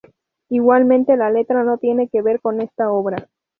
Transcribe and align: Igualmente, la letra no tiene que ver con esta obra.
Igualmente, 0.49 1.15
la 1.15 1.29
letra 1.29 1.63
no 1.63 1.77
tiene 1.77 2.09
que 2.09 2.23
ver 2.23 2.41
con 2.41 2.59
esta 2.59 2.89
obra. 2.89 3.29